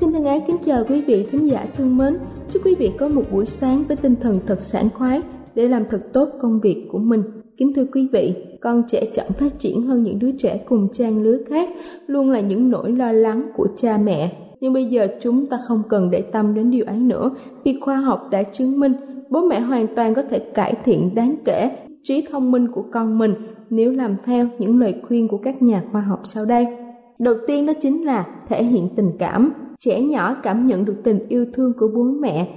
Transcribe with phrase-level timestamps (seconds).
[0.00, 2.16] Xin thân ái kính chào quý vị thính giả thương mến.
[2.52, 5.22] Chúc quý vị có một buổi sáng với tinh thần thật sảng khoái
[5.54, 7.22] để làm thật tốt công việc của mình.
[7.56, 11.22] Kính thưa quý vị, con trẻ chậm phát triển hơn những đứa trẻ cùng trang
[11.22, 11.68] lứa khác
[12.06, 14.32] luôn là những nỗi lo lắng của cha mẹ.
[14.60, 17.30] Nhưng bây giờ chúng ta không cần để tâm đến điều ấy nữa
[17.64, 18.92] vì khoa học đã chứng minh
[19.30, 21.70] bố mẹ hoàn toàn có thể cải thiện đáng kể
[22.02, 23.34] trí thông minh của con mình
[23.70, 26.66] nếu làm theo những lời khuyên của các nhà khoa học sau đây.
[27.18, 31.28] Đầu tiên đó chính là thể hiện tình cảm trẻ nhỏ cảm nhận được tình
[31.28, 32.48] yêu thương của bố mẹ,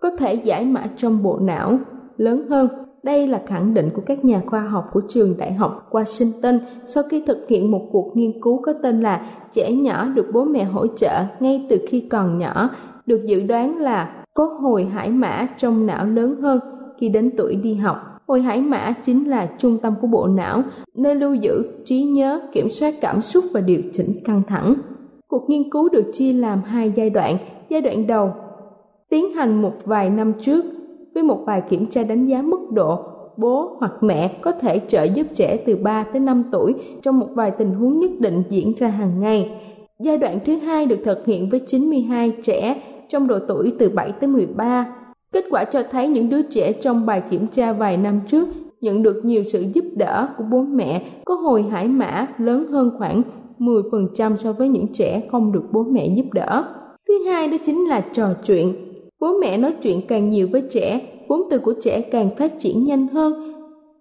[0.00, 1.78] có thể giải mã trong bộ não.
[2.16, 2.68] Lớn hơn,
[3.02, 7.04] đây là khẳng định của các nhà khoa học của trường đại học Washington sau
[7.10, 10.64] khi thực hiện một cuộc nghiên cứu có tên là trẻ nhỏ được bố mẹ
[10.64, 12.70] hỗ trợ ngay từ khi còn nhỏ,
[13.06, 16.60] được dự đoán là có hồi hải mã trong não lớn hơn
[17.00, 17.96] khi đến tuổi đi học.
[18.26, 20.62] Hồi hải mã chính là trung tâm của bộ não,
[20.96, 24.74] nơi lưu giữ trí nhớ, kiểm soát cảm xúc và điều chỉnh căng thẳng.
[25.30, 27.36] Cuộc nghiên cứu được chia làm hai giai đoạn.
[27.68, 28.30] Giai đoạn đầu,
[29.08, 30.64] tiến hành một vài năm trước
[31.14, 32.98] với một bài kiểm tra đánh giá mức độ
[33.36, 37.26] bố hoặc mẹ có thể trợ giúp trẻ từ 3 tới 5 tuổi trong một
[37.34, 39.50] vài tình huống nhất định diễn ra hàng ngày.
[40.00, 44.12] Giai đoạn thứ hai được thực hiện với 92 trẻ trong độ tuổi từ 7
[44.12, 44.86] tới 13.
[45.32, 48.48] Kết quả cho thấy những đứa trẻ trong bài kiểm tra vài năm trước
[48.80, 52.90] nhận được nhiều sự giúp đỡ của bố mẹ có hồi hải mã lớn hơn
[52.98, 53.22] khoảng
[53.60, 56.64] 10% so với những trẻ không được bố mẹ giúp đỡ.
[57.08, 58.74] Thứ hai đó chính là trò chuyện.
[59.20, 62.84] Bố mẹ nói chuyện càng nhiều với trẻ, vốn từ của trẻ càng phát triển
[62.84, 63.32] nhanh hơn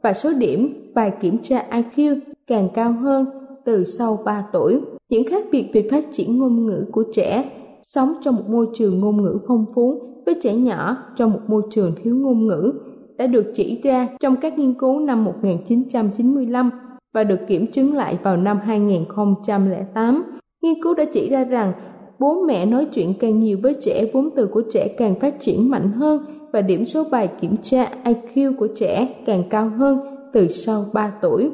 [0.04, 2.16] và số điểm bài kiểm tra IQ
[2.48, 3.26] càng cao hơn
[3.66, 4.82] từ sau 3 tuổi.
[5.10, 9.00] Những khác biệt về phát triển ngôn ngữ của trẻ sống trong một môi trường
[9.00, 12.74] ngôn ngữ phong phú với trẻ nhỏ trong một môi trường thiếu ngôn ngữ
[13.18, 16.70] đã được chỉ ra trong các nghiên cứu năm 1995
[17.14, 20.24] và được kiểm chứng lại vào năm 2008.
[20.62, 21.74] Nghiên cứu đã chỉ ra rằng
[22.20, 25.70] bố mẹ nói chuyện càng nhiều với trẻ vốn từ của trẻ càng phát triển
[25.70, 26.22] mạnh hơn
[26.54, 30.00] và điểm số bài kiểm tra IQ của trẻ càng cao hơn
[30.34, 31.52] từ sau 3 tuổi.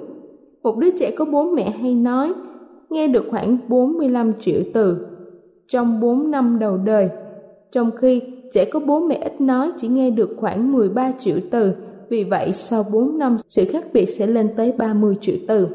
[0.64, 2.34] Một đứa trẻ có bố mẹ hay nói,
[2.90, 5.08] nghe được khoảng 45 triệu từ
[5.68, 7.10] trong 4 năm đầu đời,
[7.72, 11.76] trong khi trẻ có bố mẹ ít nói chỉ nghe được khoảng 13 triệu từ
[12.10, 15.68] vì vậy, sau 4 năm, sự khác biệt sẽ lên tới 30 triệu từ.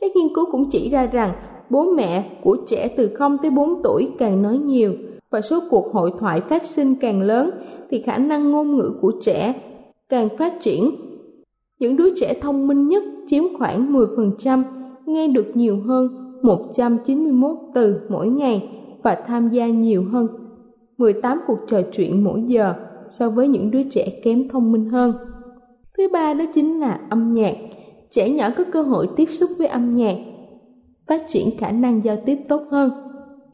[0.00, 1.32] Các nghiên cứu cũng chỉ ra rằng,
[1.70, 4.94] bố mẹ của trẻ từ 0 tới 4 tuổi càng nói nhiều
[5.30, 7.50] và số cuộc hội thoại phát sinh càng lớn,
[7.90, 9.54] thì khả năng ngôn ngữ của trẻ
[10.08, 10.90] càng phát triển.
[11.78, 14.62] Những đứa trẻ thông minh nhất chiếm khoảng 10%
[15.06, 16.08] nghe được nhiều hơn
[16.42, 18.68] 191 từ mỗi ngày
[19.02, 20.28] và tham gia nhiều hơn
[20.98, 22.74] 18 cuộc trò chuyện mỗi giờ
[23.08, 25.14] so với những đứa trẻ kém thông minh hơn.
[25.98, 27.54] Thứ ba đó chính là âm nhạc.
[28.10, 30.16] Trẻ nhỏ có cơ hội tiếp xúc với âm nhạc,
[31.06, 32.90] phát triển khả năng giao tiếp tốt hơn.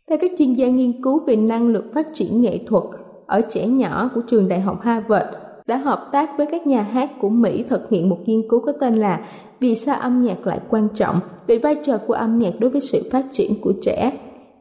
[0.09, 2.85] Theo các chuyên gia nghiên cứu về năng lực phát triển nghệ thuật
[3.27, 5.27] ở trẻ nhỏ của trường đại học Harvard
[5.67, 8.73] đã hợp tác với các nhà hát của Mỹ thực hiện một nghiên cứu có
[8.73, 9.21] tên là
[9.61, 12.81] Vì sao âm nhạc lại quan trọng về vai trò của âm nhạc đối với
[12.81, 14.13] sự phát triển của trẻ.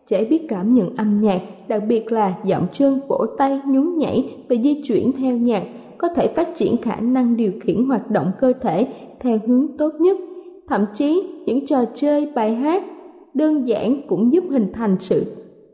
[0.08, 4.30] trẻ biết cảm nhận âm nhạc, đặc biệt là giọng chân, vỗ tay, nhún nhảy
[4.50, 5.64] và di chuyển theo nhạc,
[5.98, 8.88] có thể phát triển khả năng điều khiển hoạt động cơ thể
[9.20, 10.18] theo hướng tốt nhất.
[10.68, 12.84] Thậm chí, những trò chơi, bài hát
[13.34, 15.26] đơn giản cũng giúp hình thành sự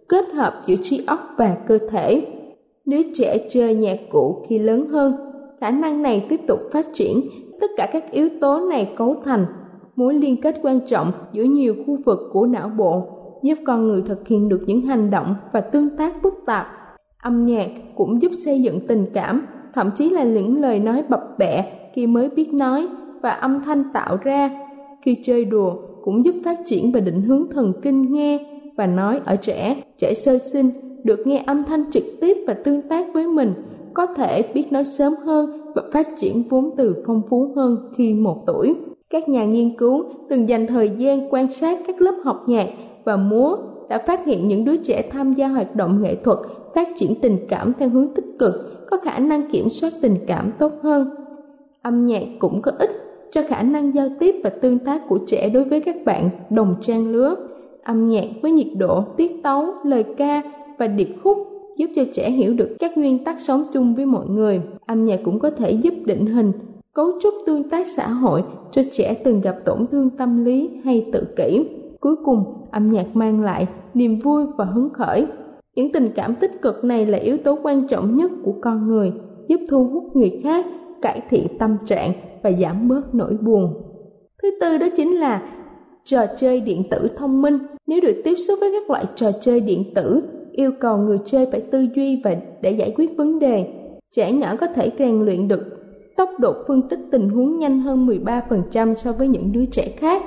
[0.09, 2.27] kết hợp giữa trí óc và cơ thể.
[2.85, 5.15] nếu trẻ chơi nhạc cụ khi lớn hơn,
[5.61, 7.21] khả năng này tiếp tục phát triển,
[7.61, 9.45] tất cả các yếu tố này cấu thành
[9.95, 13.03] mối liên kết quan trọng giữa nhiều khu vực của não bộ
[13.43, 16.67] giúp con người thực hiện được những hành động và tương tác phức tạp.
[17.23, 21.37] Âm nhạc cũng giúp xây dựng tình cảm, thậm chí là những lời nói bập
[21.37, 22.87] bẹ khi mới biết nói
[23.21, 24.51] và âm thanh tạo ra
[25.01, 28.39] khi chơi đùa cũng giúp phát triển và định hướng thần kinh nghe
[28.77, 30.69] và nói ở trẻ, trẻ sơ sinh
[31.03, 33.53] được nghe âm thanh trực tiếp và tương tác với mình,
[33.93, 38.13] có thể biết nói sớm hơn và phát triển vốn từ phong phú hơn khi
[38.13, 38.75] một tuổi.
[39.09, 42.67] Các nhà nghiên cứu từng dành thời gian quan sát các lớp học nhạc
[43.03, 43.57] và múa
[43.89, 46.37] đã phát hiện những đứa trẻ tham gia hoạt động nghệ thuật
[46.75, 48.53] phát triển tình cảm theo hướng tích cực,
[48.93, 51.09] có khả năng kiểm soát tình cảm tốt hơn.
[51.81, 52.91] Âm nhạc cũng có ích
[53.31, 56.75] cho khả năng giao tiếp và tương tác của trẻ đối với các bạn đồng
[56.81, 57.35] trang lứa.
[57.83, 60.41] Âm nhạc với nhiệt độ, tiết tấu, lời ca
[60.77, 61.37] và điệp khúc
[61.77, 64.61] giúp cho trẻ hiểu được các nguyên tắc sống chung với mọi người.
[64.85, 66.51] Âm nhạc cũng có thể giúp định hình
[66.93, 71.05] cấu trúc tương tác xã hội cho trẻ từng gặp tổn thương tâm lý hay
[71.13, 71.65] tự kỷ.
[71.99, 75.27] Cuối cùng, âm nhạc mang lại niềm vui và hứng khởi.
[75.75, 79.11] Những tình cảm tích cực này là yếu tố quan trọng nhất của con người,
[79.47, 80.65] giúp thu hút người khác,
[81.01, 82.11] cải thiện tâm trạng
[82.43, 83.73] và giảm bớt nỗi buồn.
[84.43, 85.41] Thứ tư đó chính là
[86.03, 87.57] trò chơi điện tử thông minh.
[87.87, 91.45] Nếu được tiếp xúc với các loại trò chơi điện tử, yêu cầu người chơi
[91.51, 93.67] phải tư duy và để giải quyết vấn đề.
[94.15, 95.63] Trẻ nhỏ có thể rèn luyện được
[96.17, 100.21] tốc độ phân tích tình huống nhanh hơn 13% so với những đứa trẻ khác.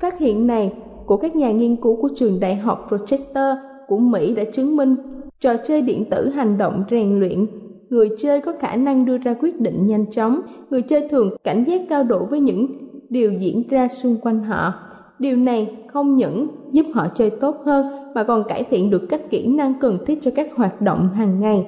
[0.00, 0.72] Phát hiện này
[1.06, 3.56] của các nhà nghiên cứu của trường đại học Rochester
[3.88, 4.96] của Mỹ đã chứng minh
[5.40, 7.46] trò chơi điện tử hành động rèn luyện.
[7.90, 10.40] Người chơi có khả năng đưa ra quyết định nhanh chóng.
[10.70, 12.66] Người chơi thường cảnh giác cao độ với những
[13.08, 14.74] điều diễn ra xung quanh họ.
[15.18, 19.30] Điều này không những giúp họ chơi tốt hơn, mà còn cải thiện được các
[19.30, 21.66] kỹ năng cần thiết cho các hoạt động hàng ngày,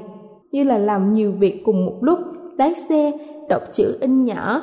[0.53, 2.19] như là làm nhiều việc cùng một lúc,
[2.59, 3.13] lái xe,
[3.49, 4.63] đọc chữ in nhỏ,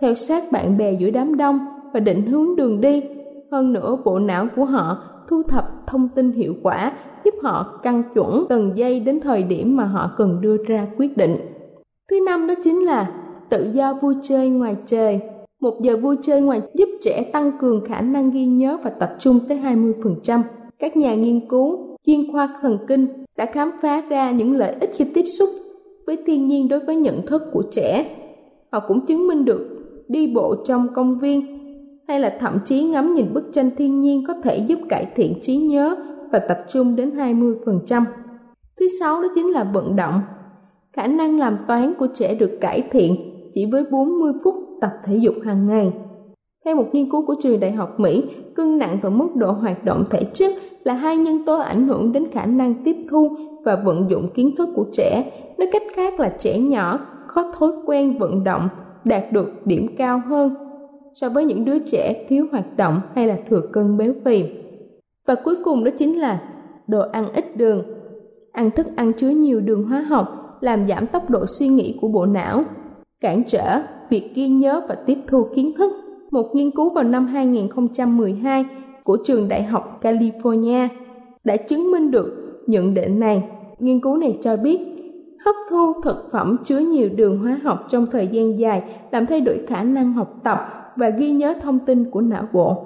[0.00, 1.58] theo sát bạn bè giữa đám đông
[1.94, 3.02] và định hướng đường đi.
[3.52, 6.92] Hơn nữa, bộ não của họ thu thập thông tin hiệu quả,
[7.24, 11.16] giúp họ căn chuẩn từng giây đến thời điểm mà họ cần đưa ra quyết
[11.16, 11.36] định.
[12.10, 13.12] Thứ năm đó chính là
[13.50, 15.20] tự do vui chơi ngoài trời.
[15.60, 19.16] Một giờ vui chơi ngoài giúp trẻ tăng cường khả năng ghi nhớ và tập
[19.18, 20.40] trung tới 20%.
[20.78, 24.90] Các nhà nghiên cứu, chuyên khoa thần kinh đã khám phá ra những lợi ích
[24.94, 25.48] khi tiếp xúc
[26.06, 28.16] với thiên nhiên đối với nhận thức của trẻ.
[28.72, 29.68] Họ cũng chứng minh được
[30.08, 31.57] đi bộ trong công viên
[32.08, 35.38] hay là thậm chí ngắm nhìn bức tranh thiên nhiên có thể giúp cải thiện
[35.42, 35.96] trí nhớ
[36.32, 38.04] và tập trung đến 20%.
[38.80, 40.20] Thứ sáu đó chính là vận động.
[40.92, 43.16] Khả năng làm toán của trẻ được cải thiện
[43.52, 45.92] chỉ với 40 phút tập thể dục hàng ngày.
[46.64, 48.24] Theo một nghiên cứu của trường đại học Mỹ,
[48.54, 50.52] cân nặng và mức độ hoạt động thể chất
[50.84, 54.54] là hai nhân tố ảnh hưởng đến khả năng tiếp thu và vận dụng kiến
[54.58, 55.32] thức của trẻ.
[55.58, 56.98] Nói cách khác là trẻ nhỏ
[57.34, 58.68] có thói quen vận động
[59.04, 60.67] đạt được điểm cao hơn
[61.20, 64.44] so với những đứa trẻ thiếu hoạt động hay là thừa cân béo phì.
[65.26, 66.42] Và cuối cùng đó chính là
[66.86, 67.82] đồ ăn ít đường.
[68.52, 72.08] Ăn thức ăn chứa nhiều đường hóa học làm giảm tốc độ suy nghĩ của
[72.08, 72.64] bộ não,
[73.20, 75.92] cản trở việc ghi nhớ và tiếp thu kiến thức.
[76.30, 78.64] Một nghiên cứu vào năm 2012
[79.04, 80.88] của trường đại học California
[81.44, 83.42] đã chứng minh được nhận định này.
[83.78, 84.80] Nghiên cứu này cho biết
[85.44, 89.40] hấp thu thực phẩm chứa nhiều đường hóa học trong thời gian dài làm thay
[89.40, 92.76] đổi khả năng học tập và ghi nhớ thông tin của não bộ.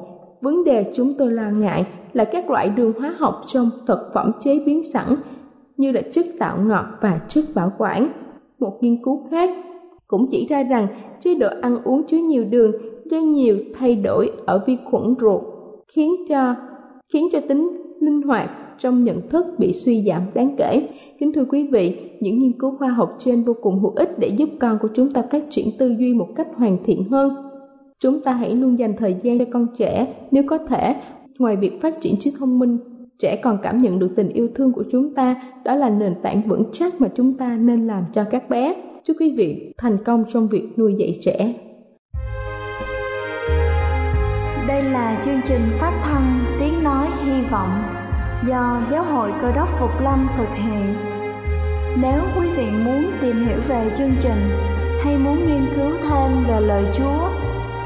[0.40, 4.32] Vấn đề chúng tôi lo ngại là các loại đường hóa học trong thực phẩm
[4.40, 5.06] chế biến sẵn
[5.76, 8.08] như là chất tạo ngọt và chất bảo quản.
[8.58, 9.50] Một nghiên cứu khác
[10.06, 10.86] cũng chỉ ra rằng
[11.20, 12.72] chế độ ăn uống chứa nhiều đường
[13.10, 15.42] gây nhiều thay đổi ở vi khuẩn ruột
[15.94, 16.54] khiến cho
[17.12, 20.88] khiến cho tính linh hoạt trong nhận thức bị suy giảm đáng kể.
[21.18, 24.28] Kính thưa quý vị, những nghiên cứu khoa học trên vô cùng hữu ích để
[24.28, 27.51] giúp con của chúng ta phát triển tư duy một cách hoàn thiện hơn
[28.02, 30.96] Chúng ta hãy luôn dành thời gian cho con trẻ nếu có thể.
[31.38, 32.78] Ngoài việc phát triển trí thông minh,
[33.18, 35.36] trẻ còn cảm nhận được tình yêu thương của chúng ta.
[35.64, 38.76] Đó là nền tảng vững chắc mà chúng ta nên làm cho các bé.
[39.04, 41.54] Chúc quý vị thành công trong việc nuôi dạy trẻ.
[44.68, 47.82] Đây là chương trình phát thanh Tiếng Nói Hy Vọng
[48.48, 50.94] do Giáo hội Cơ đốc Phục Lâm thực hiện.
[52.02, 54.50] Nếu quý vị muốn tìm hiểu về chương trình
[55.04, 57.31] hay muốn nghiên cứu thêm về lời Chúa,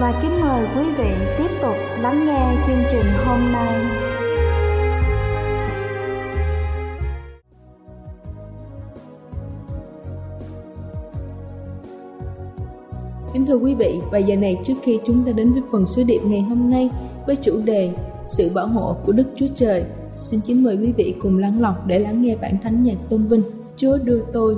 [0.00, 3.84] và kính mời quý vị tiếp tục lắng nghe chương trình hôm nay.
[13.32, 16.02] Kính thưa quý vị, và giờ này trước khi chúng ta đến với phần sứ
[16.04, 16.90] điệp ngày hôm nay
[17.26, 17.92] với chủ đề
[18.24, 19.84] Sự bảo hộ của Đức Chúa Trời,
[20.16, 23.26] xin kính mời quý vị cùng lắng lọc để lắng nghe bản thánh nhạc tôn
[23.26, 23.42] vinh
[23.76, 24.56] Chúa đưa tôi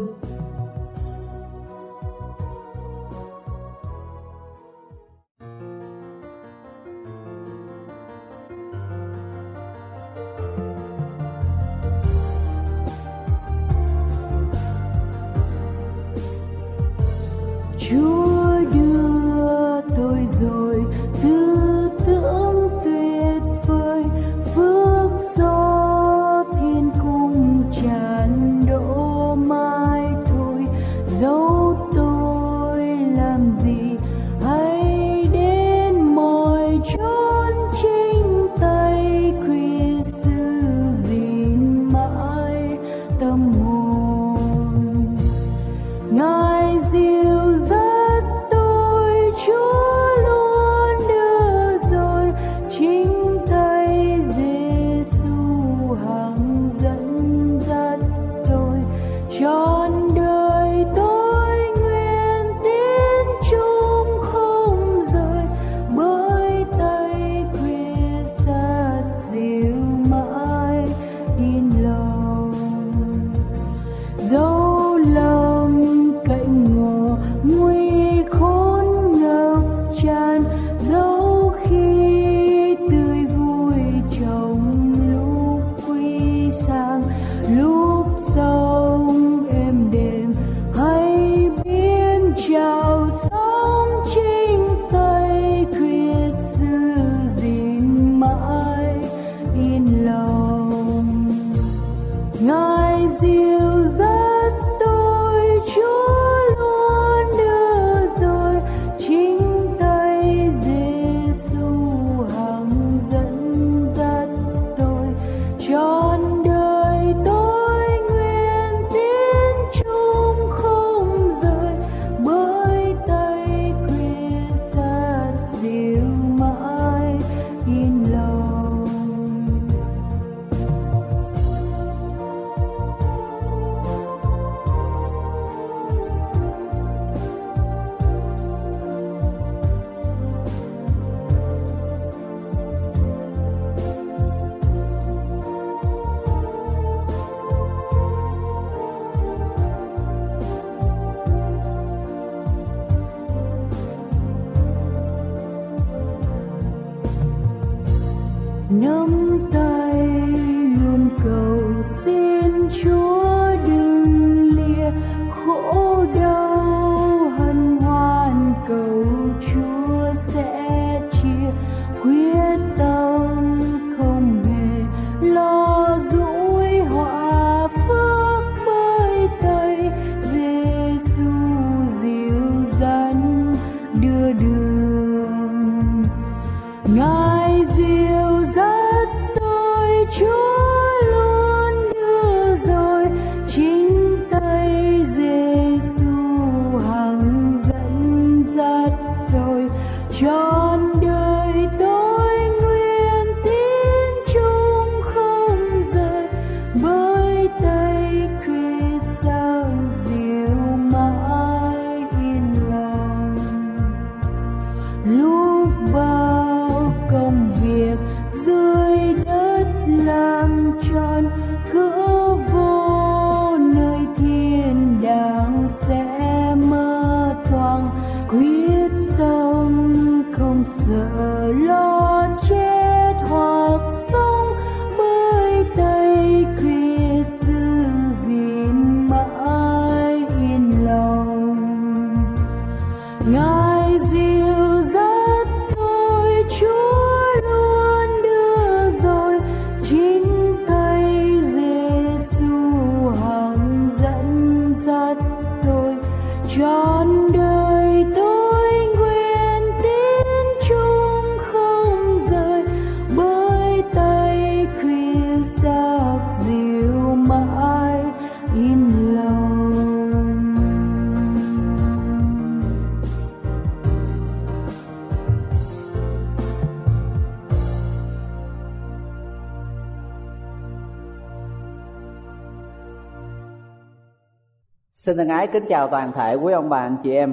[285.09, 287.33] Xin thân ái kính chào toàn thể quý ông bà anh chị em.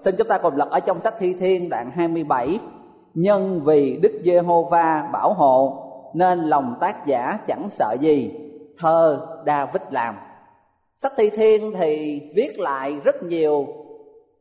[0.00, 2.58] Xin chúng ta cùng lật ở trong sách Thi Thiên đoạn 27.
[3.14, 8.34] Nhân vì Đức Giê-hô-va bảo hộ, nên lòng tác giả chẳng sợ gì.
[8.78, 10.14] Thơ David làm.
[10.96, 13.66] Sách Thi Thiên thì viết lại rất nhiều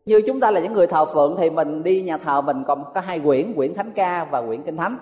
[0.06, 2.84] như chúng ta là những người thờ phượng thì mình đi nhà thờ mình còn
[2.96, 4.98] có hai quyển quyển thánh ca và quyển kinh thánh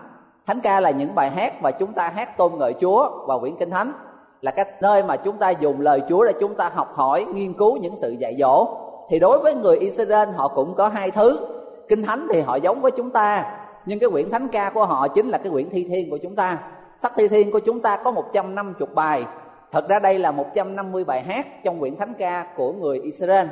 [0.45, 3.55] thánh ca là những bài hát mà chúng ta hát tôn ngợi chúa và quyển
[3.59, 3.91] kinh thánh
[4.41, 7.53] là cái nơi mà chúng ta dùng lời Chúa để chúng ta học hỏi, nghiên
[7.53, 8.67] cứu những sự dạy dỗ.
[9.09, 11.39] Thì đối với người Israel họ cũng có hai thứ.
[11.87, 13.45] Kinh Thánh thì họ giống với chúng ta,
[13.85, 16.35] nhưng cái quyển Thánh ca của họ chính là cái quyển Thi Thiên của chúng
[16.35, 16.57] ta.
[16.99, 19.25] Sách Thi Thiên của chúng ta có 150 bài.
[19.71, 23.47] Thật ra đây là 150 bài hát trong quyển Thánh ca của người Israel.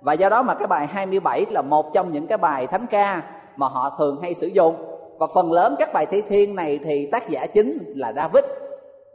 [0.00, 3.22] Và do đó mà cái bài 27 là một trong những cái bài thánh ca
[3.56, 4.74] mà họ thường hay sử dụng.
[5.18, 8.44] Và phần lớn các bài thi thiên này thì tác giả chính là David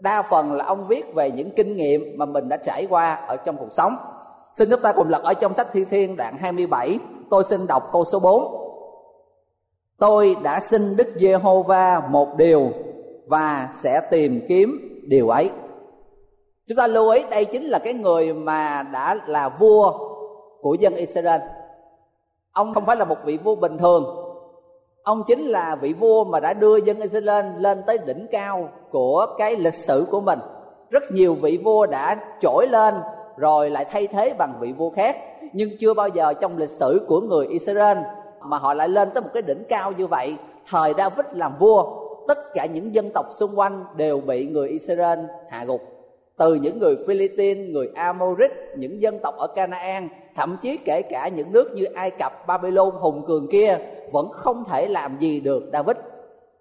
[0.01, 3.37] đa phần là ông viết về những kinh nghiệm mà mình đã trải qua ở
[3.37, 3.95] trong cuộc sống.
[4.53, 7.89] Xin chúng ta cùng lật ở trong sách thi thiên đoạn 27 tôi xin đọc
[7.91, 8.61] câu số 4
[10.01, 12.71] tôi đã xin đức giê-hô-va một điều
[13.27, 15.49] và sẽ tìm kiếm điều ấy.
[16.67, 19.93] Chúng ta lưu ý, đây chính là cái người mà đã là vua
[20.61, 21.41] của dân israel.
[22.51, 24.20] Ông không phải là một vị vua bình thường
[25.03, 29.27] ông chính là vị vua mà đã đưa dân Israel lên tới đỉnh cao của
[29.37, 30.39] cái lịch sử của mình.
[30.89, 32.93] Rất nhiều vị vua đã trỗi lên
[33.37, 35.17] rồi lại thay thế bằng vị vua khác.
[35.53, 37.97] Nhưng chưa bao giờ trong lịch sử của người Israel
[38.41, 40.35] mà họ lại lên tới một cái đỉnh cao như vậy.
[40.69, 41.83] Thời David làm vua
[42.27, 45.81] tất cả những dân tộc xung quanh đều bị người Israel hạ gục.
[46.37, 51.27] Từ những người Philippines, người Amorit, những dân tộc ở Canaan, thậm chí kể cả
[51.27, 53.77] những nước như Ai Cập, Babylon hùng cường kia
[54.11, 55.97] vẫn không thể làm gì được David.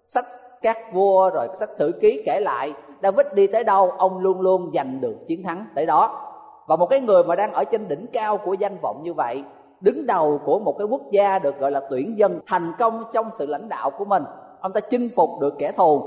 [0.07, 0.25] Sách
[0.61, 4.71] các vua rồi sách sử ký kể lại David đi tới đâu ông luôn luôn
[4.73, 6.27] giành được chiến thắng tới đó.
[6.67, 9.43] Và một cái người mà đang ở trên đỉnh cao của danh vọng như vậy,
[9.81, 13.29] đứng đầu của một cái quốc gia được gọi là tuyển dân thành công trong
[13.33, 14.23] sự lãnh đạo của mình,
[14.61, 16.01] ông ta chinh phục được kẻ thù.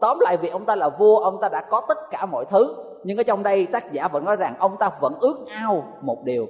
[0.00, 2.74] Tóm lại vì ông ta là vua, ông ta đã có tất cả mọi thứ
[3.04, 6.24] nhưng ở trong đây tác giả vẫn nói rằng ông ta vẫn ước ao một
[6.24, 6.46] điều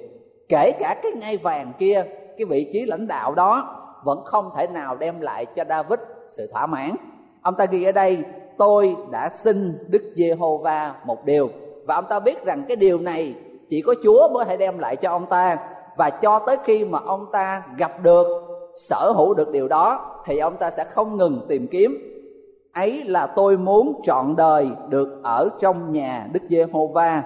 [0.49, 2.03] kể cả cái ngai vàng kia
[2.37, 6.49] cái vị trí lãnh đạo đó vẫn không thể nào đem lại cho David sự
[6.53, 6.95] thỏa mãn.
[7.41, 8.23] Ông ta ghi ở đây,
[8.57, 11.49] tôi đã xin Đức Giê-hô-va một điều.
[11.87, 13.35] Và ông ta biết rằng cái điều này
[13.69, 15.57] chỉ có Chúa mới thể đem lại cho ông ta.
[15.97, 18.27] Và cho tới khi mà ông ta gặp được,
[18.75, 21.97] sở hữu được điều đó, thì ông ta sẽ không ngừng tìm kiếm.
[22.73, 27.23] Ấy là tôi muốn trọn đời được ở trong nhà Đức Giê-hô-va,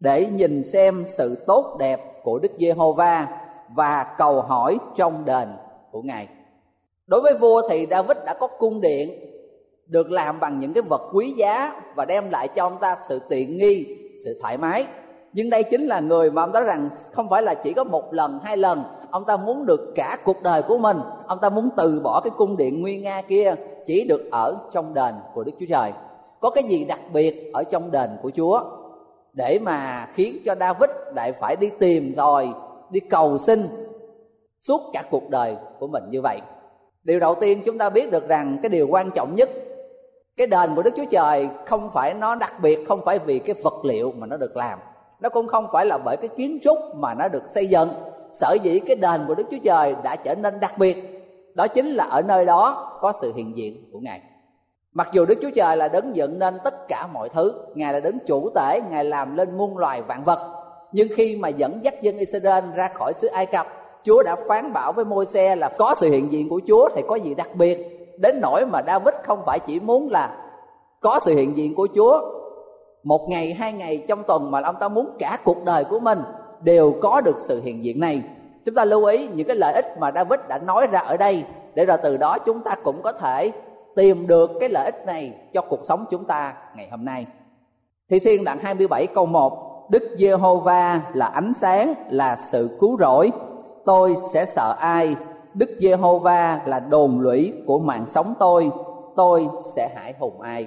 [0.00, 3.26] để nhìn xem sự tốt đẹp của Đức Giê-hô-va
[3.74, 5.48] và cầu hỏi trong đền
[5.92, 6.28] của Ngài.
[7.06, 9.10] Đối với vua thì David đã có cung điện
[9.86, 13.20] được làm bằng những cái vật quý giá và đem lại cho ông ta sự
[13.28, 13.86] tiện nghi,
[14.24, 14.86] sự thoải mái.
[15.32, 18.14] Nhưng đây chính là người mà ông nói rằng không phải là chỉ có một
[18.14, 20.96] lần, hai lần ông ta muốn được cả cuộc đời của mình
[21.26, 23.54] ông ta muốn từ bỏ cái cung điện nguy nga kia
[23.86, 25.92] chỉ được ở trong đền của đức chúa trời
[26.40, 28.60] có cái gì đặc biệt ở trong đền của chúa
[29.32, 32.48] để mà khiến cho david lại phải đi tìm rồi
[32.90, 33.66] đi cầu xin
[34.62, 36.40] suốt cả cuộc đời của mình như vậy.
[37.04, 39.50] Điều đầu tiên chúng ta biết được rằng cái điều quan trọng nhất,
[40.36, 43.54] cái đền của đức chúa trời không phải nó đặc biệt, không phải vì cái
[43.62, 44.78] vật liệu mà nó được làm.
[45.20, 47.88] Nó cũng không phải là bởi cái kiến trúc mà nó được xây dựng,
[48.32, 51.24] sở dĩ cái đền của đức chúa trời đã trở nên đặc biệt.
[51.54, 54.20] Đó chính là ở nơi đó có sự hiện diện của ngài.
[54.92, 58.00] Mặc dù đức chúa trời là đấng dựng nên tất cả mọi thứ, ngài là
[58.00, 60.38] đấng chủ tể, ngài làm lên muôn loài vạn vật,
[60.92, 63.66] nhưng khi mà dẫn dắt dân israel ra khỏi xứ ai cập
[64.04, 67.02] chúa đã phán bảo với môi xe là có sự hiện diện của chúa thì
[67.08, 67.78] có gì đặc biệt
[68.18, 70.36] đến nỗi mà david không phải chỉ muốn là
[71.00, 72.20] có sự hiện diện của chúa
[73.02, 76.18] một ngày hai ngày trong tuần mà ông ta muốn cả cuộc đời của mình
[76.62, 78.22] đều có được sự hiện diện này
[78.64, 81.44] chúng ta lưu ý những cái lợi ích mà David đã nói ra ở đây
[81.74, 83.52] để rồi từ đó chúng ta cũng có thể
[83.96, 87.26] tìm được cái lợi ích này cho cuộc sống chúng ta ngày hôm nay.
[88.10, 93.30] Thi Thiên đoạn 27 câu 1 Đức Giê-hô-va là ánh sáng, là sự cứu rỗi.
[93.88, 95.16] Tôi sẽ sợ ai?
[95.54, 98.70] Đức Giê-hô-va là đồn lũy của mạng sống tôi.
[99.16, 100.66] Tôi sẽ hại hùng ai?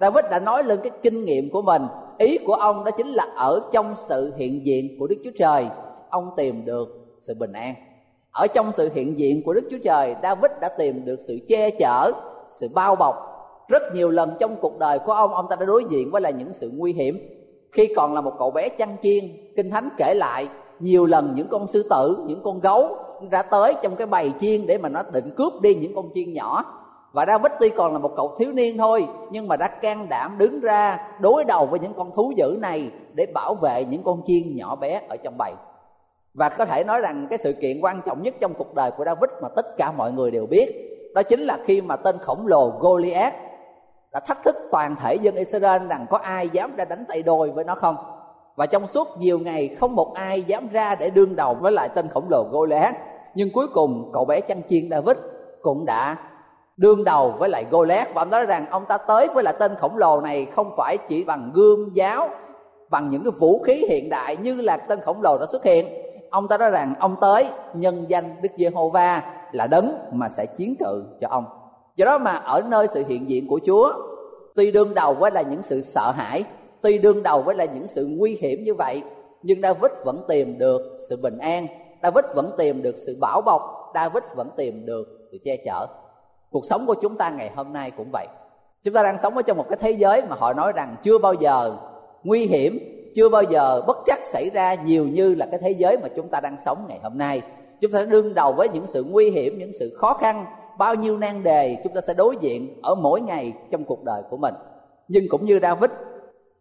[0.00, 1.82] David đã nói lên cái kinh nghiệm của mình
[2.18, 5.66] ý của ông đó chính là ở trong sự hiện diện của đức chúa trời,
[6.10, 7.74] ông tìm được sự bình an
[8.32, 11.70] ở trong sự hiện diện của đức chúa trời, david đã tìm được sự che
[11.70, 12.12] chở,
[12.48, 13.14] sự bao bọc
[13.68, 16.30] rất nhiều lần trong cuộc đời của ông ông ta đã đối diện với là
[16.30, 17.18] những sự nguy hiểm
[17.72, 19.24] khi còn là một cậu bé chăn chiên,
[19.56, 20.48] kinh thánh kể lại
[20.80, 22.96] nhiều lần những con sư tử, những con gấu
[23.30, 26.32] ra tới trong cái bầy chiên để mà nó định cướp đi những con chiên
[26.32, 26.64] nhỏ.
[27.12, 30.38] Và David tuy còn là một cậu thiếu niên thôi, nhưng mà đã can đảm
[30.38, 34.22] đứng ra đối đầu với những con thú dữ này để bảo vệ những con
[34.26, 35.52] chiên nhỏ bé ở trong bầy.
[36.34, 39.04] Và có thể nói rằng cái sự kiện quan trọng nhất trong cuộc đời của
[39.04, 40.66] David mà tất cả mọi người đều biết,
[41.14, 43.34] đó chính là khi mà tên khổng lồ Goliath
[44.12, 47.50] đã thách thức toàn thể dân Israel rằng có ai dám ra đánh tay đôi
[47.50, 47.96] với nó không?
[48.58, 51.88] Và trong suốt nhiều ngày không một ai dám ra để đương đầu với lại
[51.88, 52.96] tên khổng lồ Goliath.
[53.34, 55.16] Nhưng cuối cùng cậu bé chăn chiên David
[55.62, 56.16] cũng đã
[56.76, 58.14] đương đầu với lại Goliath.
[58.14, 60.98] Và ông nói rằng ông ta tới với lại tên khổng lồ này không phải
[61.08, 62.28] chỉ bằng gươm giáo,
[62.90, 65.86] bằng những cái vũ khí hiện đại như là tên khổng lồ đã xuất hiện.
[66.30, 70.74] Ông ta nói rằng ông tới, nhân danh Đức Giê-hô-va là đấng mà sẽ chiến
[70.78, 71.44] cự cho ông.
[71.96, 73.92] Do đó mà ở nơi sự hiện diện của Chúa,
[74.56, 76.44] tuy đương đầu với là những sự sợ hãi
[76.82, 79.02] tuy đương đầu với là những sự nguy hiểm như vậy,
[79.42, 81.66] nhưng David vẫn tìm được sự bình an,
[82.02, 83.62] David vẫn tìm được sự bảo bọc,
[83.94, 85.86] David vẫn tìm được sự che chở.
[86.50, 88.26] Cuộc sống của chúng ta ngày hôm nay cũng vậy.
[88.84, 91.18] Chúng ta đang sống ở trong một cái thế giới mà họ nói rằng chưa
[91.18, 91.76] bao giờ
[92.24, 92.78] nguy hiểm,
[93.14, 96.28] chưa bao giờ bất trắc xảy ra nhiều như là cái thế giới mà chúng
[96.28, 97.42] ta đang sống ngày hôm nay.
[97.80, 100.44] Chúng ta sẽ đương đầu với những sự nguy hiểm, những sự khó khăn,
[100.78, 104.22] bao nhiêu nan đề chúng ta sẽ đối diện ở mỗi ngày trong cuộc đời
[104.30, 104.54] của mình.
[105.08, 105.90] Nhưng cũng như david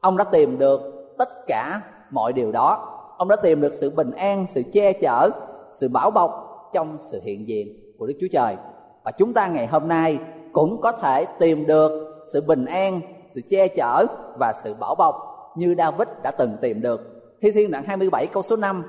[0.08, 0.82] ông đã tìm được
[1.18, 2.94] tất cả mọi điều đó.
[3.18, 5.30] Ông đã tìm được sự bình an, sự che chở,
[5.72, 6.32] sự bảo bọc
[6.74, 7.68] trong sự hiện diện
[8.00, 8.56] của đức chúa trời.
[9.04, 10.20] Và chúng ta ngày hôm nay
[10.54, 14.06] cũng có thể tìm được sự bình an, sự che chở
[14.40, 15.16] và sự bảo bọc
[15.56, 17.02] như David đã từng tìm được.
[17.42, 18.84] Thi Thiên đoạn 27 câu số 5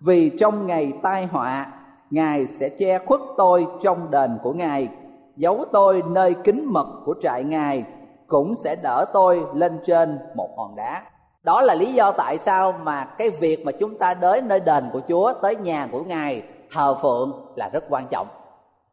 [0.00, 1.72] Vì trong ngày tai họa,
[2.10, 4.88] Ngài sẽ che khuất tôi trong đền của Ngài,
[5.36, 7.84] Giấu tôi nơi kính mật của trại Ngài.
[8.26, 11.02] Cũng sẽ đỡ tôi lên trên một hòn đá.
[11.42, 14.84] Đó là lý do tại sao mà cái việc mà chúng ta đến nơi đền
[14.92, 16.42] của Chúa, Tới nhà của Ngài,
[16.74, 18.26] thờ phượng là rất quan trọng.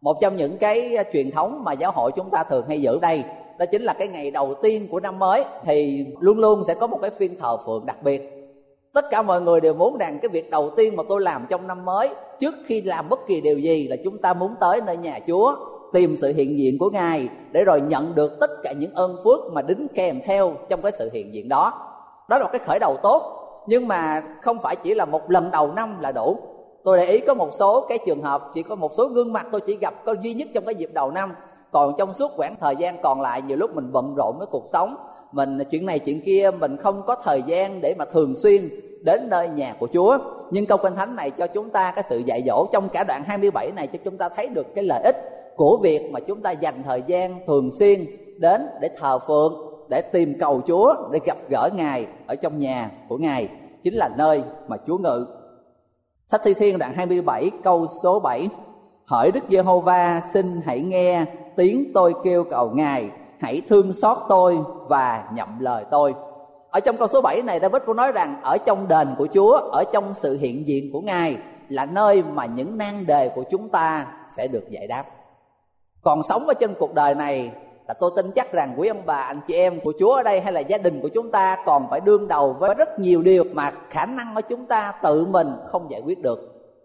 [0.02, 3.00] Một trong những cái à, truyền thống mà giáo hội chúng ta thường hay giữ
[3.02, 3.24] đây,
[3.60, 6.88] đó chính là cái ngày đầu tiên của năm mới, thì luôn luôn sẽ có
[6.88, 8.41] một cái phiên thờ phượng đặc biệt.
[8.94, 11.67] Tất cả mọi người đều muốn rằng cái việc đầu tiên mà tôi làm trong
[11.67, 14.98] năm mới, trước khi làm bất kỳ điều gì là chúng ta muốn tới nơi
[14.98, 15.56] nhà chúa
[15.93, 19.39] tìm sự hiện diện của ngài để rồi nhận được tất cả những ơn phước
[19.54, 21.73] mà đính kèm theo trong cái sự hiện diện đó.
[22.30, 25.51] Đó là một cái khởi đầu tốt, nhưng mà không phải chỉ là một lần
[25.51, 26.38] đầu năm là đủ.
[26.84, 29.45] Tôi để ý có một số cái trường hợp, chỉ có một số gương mặt
[29.51, 31.34] tôi chỉ gặp có duy nhất trong cái dịp đầu năm.
[31.71, 34.65] Còn trong suốt khoảng thời gian còn lại, nhiều lúc mình bận rộn với cuộc
[34.67, 34.95] sống.
[35.32, 38.62] Mình, chuyện này chuyện kia, mình không có thời gian để mà thường xuyên
[39.04, 40.17] đến nơi nhà của Chúa.
[40.51, 43.23] Nhưng câu kinh thánh này cho chúng ta cái sự dạy dỗ trong cả đoạn
[43.27, 46.52] 27 này, cho chúng ta thấy được cái lợi ích của việc mà chúng ta
[46.52, 48.06] dành thời gian thường xuyên
[48.38, 49.54] đến để thờ phượng,
[49.89, 53.50] để tìm cầu Chúa, để gặp gỡ Ngài ở trong nhà của Ngài,
[53.84, 55.28] chính là nơi mà Chúa ngự.
[56.32, 58.50] Sách Thi Thiên đoạn 27 câu số 7
[59.06, 64.60] Hỡi Đức Giê-hô-va, xin hãy nghe tiếng tôi kêu cầu Ngài, Hãy thương xót tôi
[64.88, 66.13] và nhậm lời tôi.
[66.69, 69.58] Ở trong câu số 7 này, David cũng nói rằng Ở trong đền của Chúa,
[69.58, 71.38] Ở trong sự hiện diện của Ngài
[71.69, 75.04] Là nơi mà những nan đề của chúng ta sẽ được giải đáp.
[76.04, 77.52] Còn sống ở trên cuộc đời này
[77.88, 80.42] là tôi tin chắc rằng quý ông bà, anh chị em của Chúa ở đây
[80.42, 83.44] hay là gia đình của chúng ta còn phải đương đầu với rất nhiều điều
[83.54, 86.40] mà khả năng của chúng ta tự mình không giải quyết được.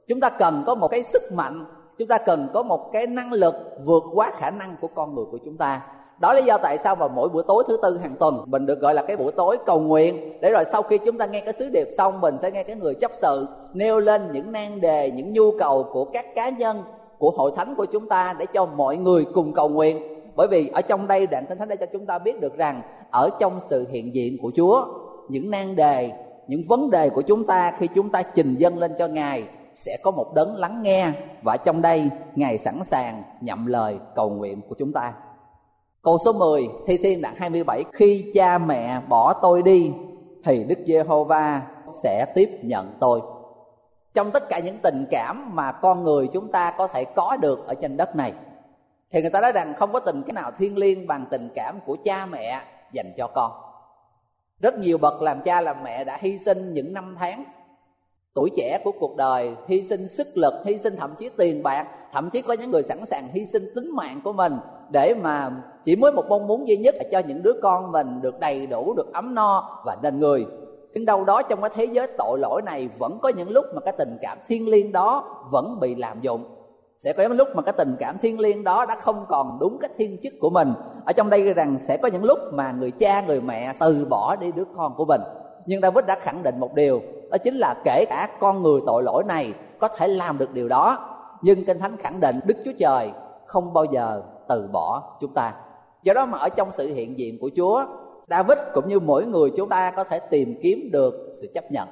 [0.09, 1.65] Chúng ta cần có một cái sức mạnh,
[1.99, 5.25] chúng ta cần có một cái năng lực vượt quá khả năng của con người
[5.31, 5.83] của chúng ta
[6.19, 8.67] đó là lý do tại sao mà mỗi buổi tối thứ tư hàng tuần, mình
[8.67, 11.41] được gọi là cái buổi tối cầu nguyện, để rồi sau khi chúng ta nghe
[11.41, 14.81] cái sứ điệp xong, mình sẽ nghe cái người chấp sự nêu lên những nan
[14.81, 16.83] đề, những nhu cầu của các cá nhân
[17.19, 19.99] của hội thánh của chúng ta để cho mọi người cùng cầu nguyện
[20.37, 22.83] bởi vì ở trong đây đoạn kinh thánh để cho chúng ta biết được rằng
[23.11, 24.85] ở trong sự hiện diện của chúa
[25.29, 26.13] những nan đề
[26.49, 29.45] những vấn đề của chúng ta khi chúng ta trình dâng lên cho ngài
[29.77, 34.31] sẽ có một đấng lắng nghe và trong đây Ngài sẵn sàng nhậm lời cầu
[34.31, 35.13] nguyện của chúng ta.
[36.03, 39.93] Câu số 10, Thi Thiên đoạn 27, khi cha mẹ bỏ tôi đi
[40.45, 41.63] thì Đức Giê-hô-va
[42.03, 43.21] sẽ tiếp nhận tôi.
[44.17, 47.67] Trong tất cả những tình cảm mà con người chúng ta có thể có được
[47.67, 48.33] ở trên đất này,
[49.11, 51.81] thì người ta nói rằng không có tình cái nào thiêng liêng bằng tình cảm
[51.87, 53.53] của cha mẹ dành cho con.
[54.61, 57.45] Rất nhiều bậc làm cha làm mẹ đã hy sinh những năm tháng
[58.35, 61.87] tuổi trẻ của cuộc đời, hy sinh sức lực, hy sinh thậm chí tiền bạc,
[62.13, 64.59] thậm chí có những người sẵn sàng hy sinh tính mạng của mình
[64.91, 65.51] để mà
[65.85, 68.67] chỉ mới một mong muốn duy nhất là cho những đứa con mình được đầy
[68.67, 70.47] đủ, được ấm no và nên người
[70.97, 73.81] nhưng đâu đó trong cái thế giới tội lỗi này vẫn có những lúc mà
[73.81, 76.45] cái tình cảm thiêng liêng đó vẫn bị lạm dụng.
[76.99, 79.79] Sẽ có những lúc mà cái tình cảm thiêng liêng đó đã không còn đúng
[79.79, 80.73] cái thiên chức của mình.
[81.05, 84.37] Ở trong đây rằng sẽ có những lúc mà người cha, người mẹ từ bỏ
[84.37, 85.21] đi đứa con của mình.
[85.67, 89.03] Nhưng David đã khẳng định một điều, đó chính là kể cả con người tội
[89.03, 90.99] lỗi này có thể làm được điều đó,
[91.43, 93.11] nhưng kinh thánh khẳng định đức chúa trời
[93.47, 95.53] không bao giờ từ bỏ chúng ta.
[96.03, 97.85] Do đó mà ở trong sự hiện diện của chúa
[98.31, 101.89] david cũng như mỗi người chúng ta có thể tìm kiếm được sự chấp nhận.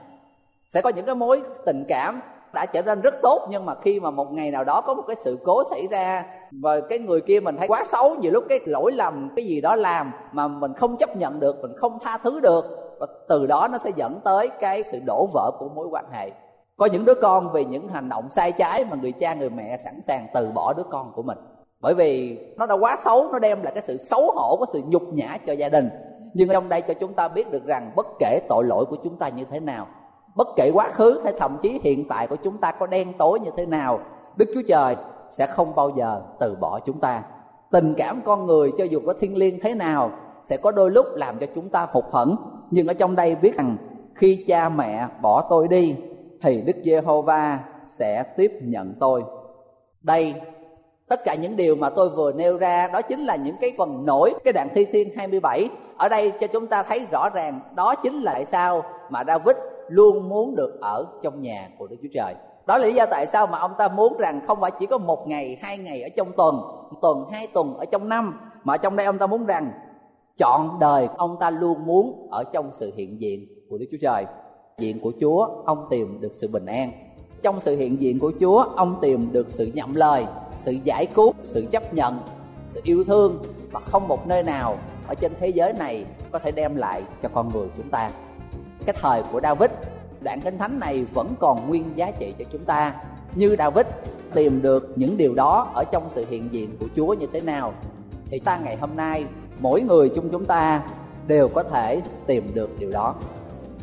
[0.69, 2.21] Sẽ có những cái mối tình cảm
[2.53, 5.03] đã trở nên rất tốt, nhưng mà khi mà một ngày nào đó có một
[5.07, 6.25] cái sự cố xảy ra
[6.63, 9.61] và cái người kia mình thấy quá xấu, nhiều lúc cái lỗi lầm, cái gì
[9.61, 12.65] đó làm mà mình không chấp nhận được, mình không tha thứ được,
[13.01, 16.31] và từ đó nó sẽ dẫn tới cái sự đổ vỡ của mối quan hệ.
[16.77, 19.77] Có những đứa con vì những hành động sai trái mà người cha, người mẹ
[19.77, 21.39] sẵn sàng từ bỏ đứa con của mình.
[21.81, 24.83] Bởi vì nó đã quá xấu, nó đem lại cái sự xấu hổ, cái sự
[24.89, 25.89] nhục nhã cho gia đình
[26.35, 29.17] nhưng trong đây cho chúng ta biết được rằng bất kể tội lỗi của chúng
[29.17, 29.87] ta như thế nào,
[30.35, 33.41] bất kể quá khứ hay thậm chí hiện tại của chúng ta có đen tối
[33.41, 34.01] như thế nào,
[34.37, 34.97] đức chúa trời
[35.31, 37.23] sẽ không bao giờ từ bỏ chúng ta.
[37.71, 40.11] Tình cảm con người cho dù có thiên liêng thế nào
[40.43, 42.37] sẽ có đôi lúc làm cho chúng ta hụt hẫng.
[42.71, 43.77] Nhưng ở trong đây viết rằng,
[44.15, 45.97] khi cha mẹ bỏ tôi đi,
[46.43, 49.25] thì đức giê-hô-va sẽ tiếp nhận tôi.
[50.03, 50.35] Đây,
[51.09, 54.07] tất cả những điều mà tôi vừa nêu ra, đó chính là những cái phần
[54.07, 57.95] nổi cái đoạn thi thiên 27 ở đây cho chúng ta thấy rõ ràng đó
[57.95, 59.57] chính là tại sao mà David
[59.89, 62.35] luôn muốn được ở trong nhà của Đức Chúa Trời.
[62.67, 64.99] Đó là lý do tại sao mà ông ta muốn rằng không phải chỉ có
[64.99, 66.57] một ngày, hai ngày ở trong tuần,
[66.91, 69.73] một tuần, hai tuần ở trong năm, mà trong đây ông ta muốn rằng
[70.39, 74.27] chọn đời ông ta luôn muốn ở trong sự hiện diện của Đức Chúa Trời.
[74.79, 76.93] Diện của Chúa, ông tìm được sự bình an.
[77.43, 80.27] Trong sự hiện diện của Chúa, ông tìm được sự nhậm lời,
[80.59, 82.19] sự giải cứu, sự chấp nhận,
[82.69, 84.77] sự yêu thương và không một nơi nào
[85.09, 88.11] ở trên thế giới này có thể đem lại cho con người chúng ta.
[88.87, 89.71] Cái thời của David,
[90.21, 92.95] đoạn kinh thánh này vẫn còn nguyên giá trị cho chúng ta.
[93.35, 93.87] Như David
[94.35, 97.73] tìm được những điều đó ở trong sự hiện diện của Chúa như thế nào,
[98.31, 99.27] thì ta ngày hôm nay,
[99.59, 100.83] mỗi người chung chúng ta
[101.27, 103.15] đều có thể tìm được điều đó.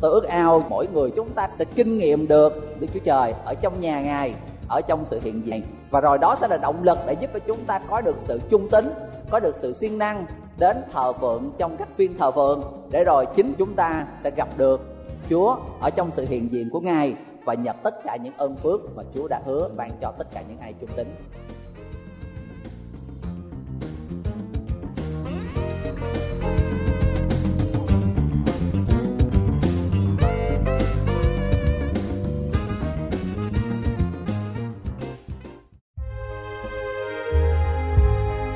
[0.00, 3.54] Tôi ước ao mỗi người chúng ta sẽ kinh nghiệm được Đức Chúa Trời ở
[3.54, 4.34] trong nhà Ngài,
[4.68, 5.62] ở trong sự hiện diện.
[5.90, 8.40] Và rồi đó sẽ là động lực để giúp cho chúng ta có được sự
[8.50, 8.92] trung tín,
[9.30, 10.26] có được sự siêng năng
[10.62, 14.48] đến thờ phượng trong các phiên thờ phượng, để rồi chính chúng ta sẽ gặp
[14.56, 14.80] được
[15.30, 18.96] Chúa ở trong sự hiện diện của Ngài và nhập tất cả những ơn phước
[18.96, 21.06] mà Chúa đã hứa ban cho tất cả những ai trung tín.